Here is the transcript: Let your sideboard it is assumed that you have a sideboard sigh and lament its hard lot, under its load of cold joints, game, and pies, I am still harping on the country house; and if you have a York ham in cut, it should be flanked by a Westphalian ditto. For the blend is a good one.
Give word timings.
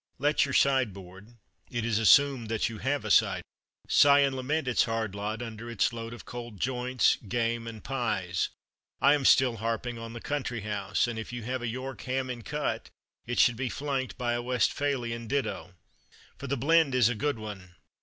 Let 0.17 0.45
your 0.45 0.53
sideboard 0.55 1.35
it 1.69 1.85
is 1.85 1.99
assumed 1.99 2.49
that 2.49 2.69
you 2.69 2.79
have 2.79 3.05
a 3.05 3.11
sideboard 3.11 3.43
sigh 3.87 4.21
and 4.21 4.35
lament 4.35 4.67
its 4.67 4.85
hard 4.85 5.13
lot, 5.13 5.43
under 5.43 5.69
its 5.69 5.93
load 5.93 6.11
of 6.11 6.25
cold 6.25 6.59
joints, 6.59 7.17
game, 7.27 7.67
and 7.67 7.83
pies, 7.83 8.49
I 8.99 9.13
am 9.13 9.25
still 9.25 9.57
harping 9.57 9.99
on 9.99 10.13
the 10.13 10.19
country 10.19 10.61
house; 10.61 11.05
and 11.05 11.19
if 11.19 11.31
you 11.31 11.43
have 11.43 11.61
a 11.61 11.67
York 11.67 12.01
ham 12.01 12.31
in 12.31 12.41
cut, 12.41 12.89
it 13.27 13.37
should 13.37 13.55
be 13.57 13.69
flanked 13.69 14.17
by 14.17 14.33
a 14.33 14.41
Westphalian 14.41 15.27
ditto. 15.27 15.75
For 16.39 16.47
the 16.47 16.57
blend 16.57 16.95
is 16.95 17.07
a 17.07 17.13
good 17.13 17.37
one. 17.37 17.75